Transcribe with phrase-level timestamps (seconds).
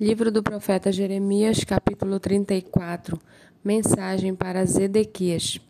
[0.00, 3.16] Livro do profeta Jeremias, capítulo 34.
[3.62, 5.60] Mensagem para Zedequias.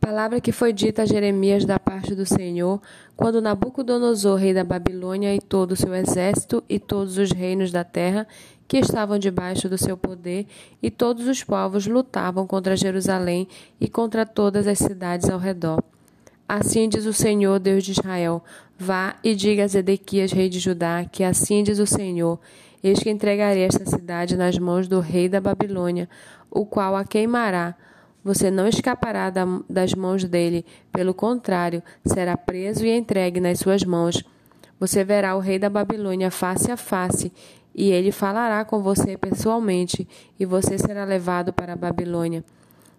[0.00, 2.82] Palavra que foi dita a Jeremias da parte do Senhor,
[3.16, 7.84] quando Nabucodonosor, rei da Babilônia, e todo o seu exército e todos os reinos da
[7.84, 8.26] terra
[8.66, 10.48] que estavam debaixo do seu poder,
[10.82, 13.46] e todos os povos lutavam contra Jerusalém
[13.80, 15.84] e contra todas as cidades ao redor.
[16.48, 18.42] Assim diz o Senhor, Deus de Israel:
[18.76, 22.40] Vá e diga a Zedequias, rei de Judá, que assim diz o Senhor:
[22.86, 26.08] Eis que entregarei esta cidade nas mãos do rei da Babilônia,
[26.48, 27.74] o qual a queimará.
[28.22, 29.28] Você não escapará
[29.68, 34.22] das mãos dele, pelo contrário, será preso e entregue nas suas mãos.
[34.78, 37.32] Você verá o rei da Babilônia face a face,
[37.74, 40.06] e ele falará com você pessoalmente,
[40.38, 42.44] e você será levado para a Babilônia.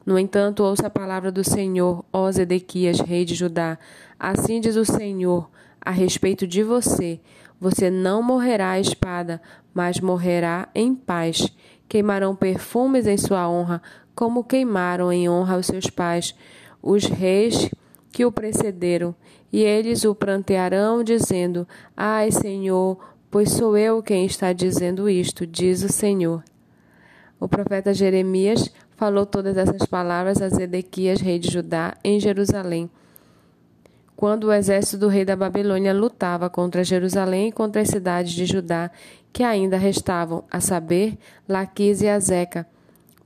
[0.06, 3.80] No entanto, ouça a palavra do Senhor, ó Zedequias, rei de Judá.
[4.20, 5.50] Assim diz o Senhor
[5.88, 7.18] a respeito de você:
[7.58, 9.42] você não morrerá à espada,
[9.74, 11.48] mas morrerá em paz.
[11.88, 13.82] Queimarão perfumes em sua honra,
[14.14, 16.36] como queimaram em honra os seus pais,
[16.84, 17.70] os reis
[18.12, 19.16] que o precederam.
[19.50, 23.00] E eles o prantearão, dizendo: Ai, Senhor,
[23.32, 26.44] pois sou eu quem está dizendo isto, diz o Senhor.
[27.40, 32.90] O profeta Jeremias falou todas essas palavras a Zedequias, rei de Judá, em Jerusalém
[34.18, 38.48] quando o exército do rei da Babilônia lutava contra Jerusalém e contra as cidades de
[38.48, 38.90] Judá
[39.32, 42.66] que ainda restavam, a saber, Laquis e Azeca,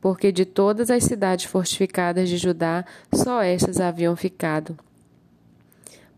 [0.02, 4.78] porque de todas as cidades fortificadas de Judá, só estas haviam ficado.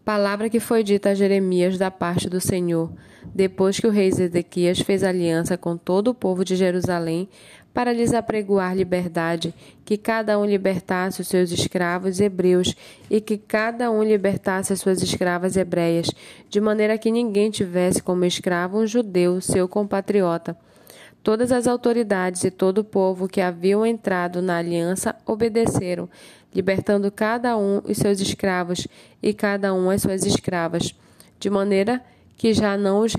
[0.03, 2.91] Palavra que foi dita a Jeremias da parte do Senhor,
[3.33, 7.29] depois que o rei Zedequias fez aliança com todo o povo de Jerusalém
[7.73, 12.75] para lhes apregoar liberdade, que cada um libertasse os seus escravos hebreus
[13.09, 16.07] e que cada um libertasse as suas escravas hebreias,
[16.49, 20.55] de maneira que ninguém tivesse como escravo um judeu, seu compatriota.
[21.23, 26.07] Todas as autoridades e todo o povo que haviam entrado na aliança obedeceram,
[26.53, 28.87] libertando cada um os seus escravos
[29.21, 30.93] e cada um as suas escravas,
[31.39, 32.01] de maneira
[32.37, 33.15] que já não os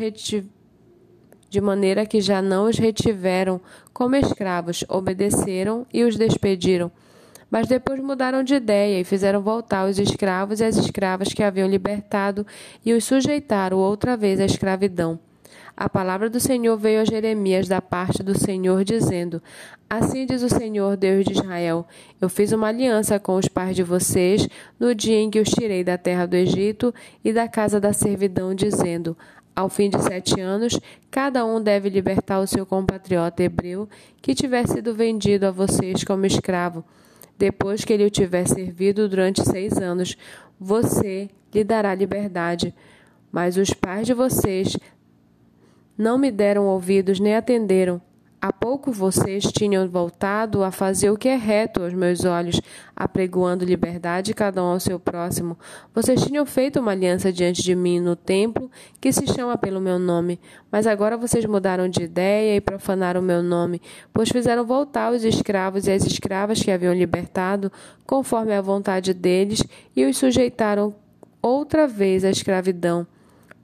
[1.54, 3.60] de maneira que já não os retiveram
[3.92, 6.91] como escravos, obedeceram e os despediram.
[7.48, 11.69] Mas depois mudaram de ideia e fizeram voltar os escravos e as escravas que haviam
[11.69, 12.44] libertado
[12.84, 15.20] e os sujeitaram outra vez à escravidão.
[15.76, 19.41] A palavra do Senhor veio a Jeremias da parte do Senhor, dizendo:
[19.88, 21.87] Assim diz o Senhor, Deus de Israel:
[22.20, 24.48] Eu fiz uma aliança com os pais de vocês
[24.78, 26.93] no dia em que os tirei da terra do Egito
[27.25, 29.16] e da casa da servidão, dizendo:
[29.56, 33.88] Ao fim de sete anos, cada um deve libertar o seu compatriota hebreu
[34.20, 36.84] que tiver sido vendido a vocês como escravo.
[37.38, 40.16] Depois que ele o tiver servido durante seis anos,
[40.59, 42.75] você lhe dará liberdade.
[43.31, 44.76] Mas os pais de vocês
[45.97, 48.00] não me deram ouvidos nem atenderam.
[48.47, 52.60] Há pouco vocês tinham voltado a fazer o que é reto aos meus olhos,
[52.94, 55.59] apregoando liberdade cada um ao seu próximo.
[55.94, 59.99] Vocês tinham feito uma aliança diante de mim no templo que se chama pelo meu
[59.99, 60.38] nome.
[60.71, 63.81] Mas agora vocês mudaram de ideia e profanaram o meu nome,
[64.12, 67.72] pois fizeram voltar os escravos e as escravas que haviam libertado,
[68.05, 69.65] conforme a vontade deles,
[69.97, 70.94] e os sujeitaram
[71.41, 73.06] outra vez à escravidão.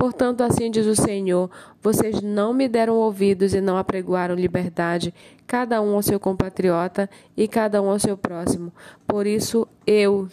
[0.01, 1.51] Portanto, assim diz o Senhor:
[1.83, 5.13] vocês não me deram ouvidos e não apregoaram liberdade,
[5.47, 8.73] cada um ao seu compatriota e cada um ao seu próximo.
[9.07, 10.27] Por isso eu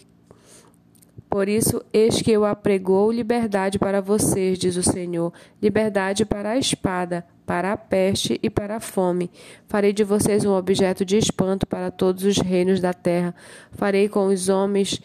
[1.29, 6.57] por isso, eis que eu apregou liberdade para vocês, diz o Senhor, liberdade para a
[6.57, 9.29] espada, para a peste e para a fome.
[9.67, 13.35] Farei de vocês um objeto de espanto para todos os reinos da terra.
[13.73, 15.01] Farei com os homens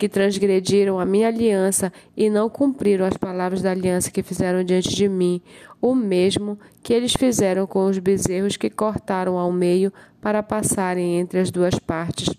[0.00, 4.96] que transgrediram a minha aliança e não cumpriram as palavras da aliança que fizeram diante
[4.96, 5.42] de mim,
[5.78, 11.38] o mesmo que eles fizeram com os bezerros que cortaram ao meio para passarem entre
[11.38, 12.34] as duas partes.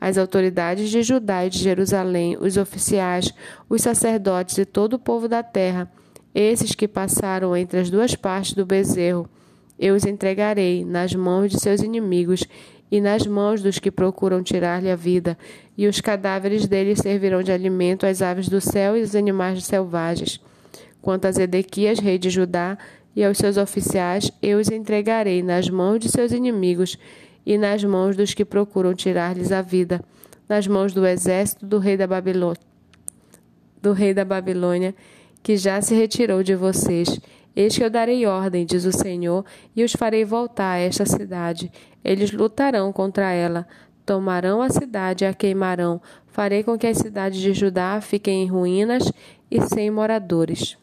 [0.00, 3.34] As autoridades de Judá e de Jerusalém, os oficiais,
[3.68, 5.90] os sacerdotes e todo o povo da terra,
[6.32, 9.28] esses que passaram entre as duas partes do bezerro,
[9.76, 12.46] eu os entregarei nas mãos de seus inimigos
[12.92, 15.38] e nas mãos dos que procuram tirar-lhe a vida,
[15.78, 20.38] e os cadáveres deles servirão de alimento às aves do céu e aos animais selvagens.
[21.00, 22.76] Quanto a Zedequias, rei de Judá,
[23.16, 26.98] e aos seus oficiais, eu os entregarei nas mãos de seus inimigos
[27.46, 30.04] e nas mãos dos que procuram tirar-lhes a vida,
[30.46, 32.60] nas mãos do exército do rei da Babilônia,
[33.80, 34.94] do rei da Babilônia,
[35.42, 37.18] que já se retirou de vocês
[37.54, 39.44] Eis que eu darei ordem, diz o Senhor,
[39.76, 41.70] e os farei voltar a esta cidade.
[42.02, 43.66] Eles lutarão contra ela,
[44.06, 46.00] tomarão a cidade e a queimarão.
[46.28, 49.12] Farei com que as cidades de Judá fiquem em ruínas
[49.50, 50.81] e sem moradores.